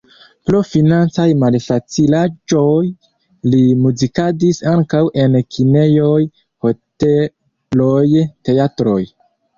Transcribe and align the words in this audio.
Pro 0.49 0.59
financaj 0.67 1.25
malfacilaĵoj 1.41 2.87
li 3.55 3.61
muzikadis 3.83 4.63
ankaŭ 4.73 5.03
en 5.25 5.39
kinejoj, 5.57 6.17
hoteloj, 6.67 8.03
teatroj. 8.51 9.01